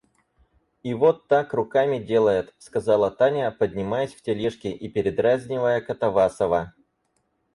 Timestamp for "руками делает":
1.53-2.55